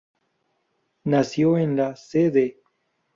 [1.03, 2.55] Nació en la Cd.